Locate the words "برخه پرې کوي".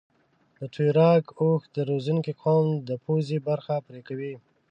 3.47-4.33